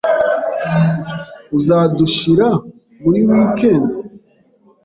[1.57, 2.47] Uzadushira
[3.01, 3.93] muri wikendi?